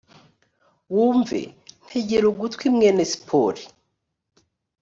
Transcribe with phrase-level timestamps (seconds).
[0.93, 1.39] wumve
[1.85, 3.61] ntegera ugutwi mwene sipori